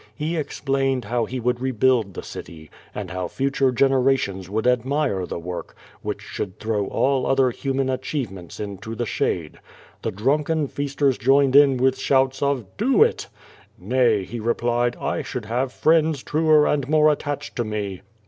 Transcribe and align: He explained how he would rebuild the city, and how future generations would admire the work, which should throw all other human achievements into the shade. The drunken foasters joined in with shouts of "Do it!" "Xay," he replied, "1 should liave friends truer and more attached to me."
He 0.15 0.35
explained 0.35 1.05
how 1.05 1.25
he 1.25 1.39
would 1.39 1.59
rebuild 1.61 2.15
the 2.15 2.23
city, 2.23 2.71
and 2.95 3.11
how 3.11 3.27
future 3.27 3.71
generations 3.71 4.49
would 4.49 4.65
admire 4.65 5.27
the 5.27 5.37
work, 5.37 5.75
which 6.01 6.21
should 6.21 6.59
throw 6.59 6.87
all 6.87 7.27
other 7.27 7.51
human 7.51 7.87
achievements 7.87 8.59
into 8.59 8.95
the 8.95 9.05
shade. 9.05 9.59
The 10.01 10.09
drunken 10.09 10.67
foasters 10.67 11.19
joined 11.19 11.55
in 11.55 11.77
with 11.77 11.99
shouts 11.99 12.41
of 12.41 12.65
"Do 12.77 13.03
it!" 13.03 13.27
"Xay," 13.79 14.23
he 14.25 14.39
replied, 14.39 14.95
"1 14.95 15.21
should 15.21 15.43
liave 15.43 15.69
friends 15.69 16.23
truer 16.23 16.65
and 16.65 16.89
more 16.89 17.11
attached 17.11 17.55
to 17.57 17.63
me." 17.63 18.01